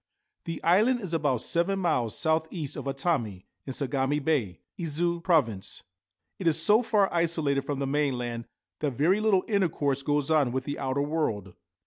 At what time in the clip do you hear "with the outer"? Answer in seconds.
10.51-11.03